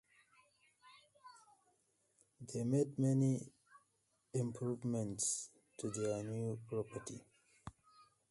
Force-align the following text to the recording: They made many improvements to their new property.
They 2.51 2.63
made 2.63 2.97
many 2.97 3.51
improvements 4.33 5.51
to 5.77 5.91
their 5.91 6.23
new 6.23 6.59
property. 6.67 7.23